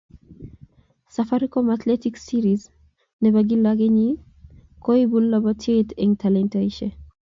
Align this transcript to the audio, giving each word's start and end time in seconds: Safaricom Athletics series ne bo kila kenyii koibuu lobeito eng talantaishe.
Safaricom 1.15 1.67
Athletics 1.75 2.21
series 2.27 2.63
ne 3.21 3.27
bo 3.33 3.41
kila 3.49 3.71
kenyii 3.79 4.13
koibuu 4.83 5.27
lobeito 5.31 5.93
eng 6.03 6.13
talantaishe. 6.21 6.87